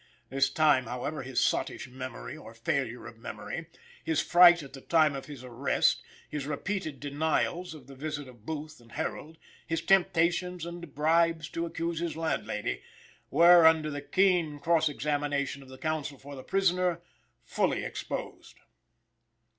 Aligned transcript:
This 0.31 0.49
time, 0.49 0.85
however, 0.85 1.21
his 1.21 1.43
sottish 1.43 1.87
memory 1.87 2.35
or 2.35 2.55
failure 2.55 3.05
of 3.05 3.19
memory, 3.19 3.67
his 4.03 4.19
fright 4.19 4.63
at 4.63 4.73
the 4.73 4.81
time 4.81 5.15
of 5.15 5.27
his 5.27 5.43
arrest, 5.43 6.01
his 6.27 6.47
repeated 6.47 6.99
denials 6.99 7.75
of 7.75 7.85
the 7.85 7.93
visit 7.93 8.27
of 8.27 8.43
Booth 8.43 8.79
and 8.79 8.93
Herold, 8.93 9.37
his 9.67 9.83
temptations 9.83 10.65
and 10.65 10.95
bribes 10.95 11.49
to 11.49 11.67
accuse 11.67 11.99
his 11.99 12.17
landlady, 12.17 12.81
were, 13.29 13.67
under 13.67 13.91
the 13.91 14.01
keen 14.01 14.57
cross 14.59 14.89
examination 14.89 15.61
of 15.61 15.69
the 15.69 15.77
counsel 15.77 16.17
for 16.17 16.35
the 16.35 16.41
prisoner, 16.41 17.03
fully 17.45 17.83
exposed. 17.85 18.55